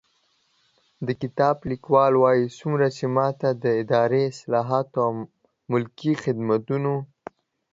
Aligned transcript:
د 1.07 1.09
کتاب 1.21 1.55
لیکوال 1.71 2.13
وايي، 2.17 2.45
څومره 2.59 2.85
چې 2.97 3.05
ما 3.15 3.27
ته 3.39 3.49
د 3.63 3.65
اداري 3.81 4.21
اصلاحاتو 4.31 4.97
او 5.05 5.11
ملکي 5.71 6.13
خدمتونو 6.23 6.93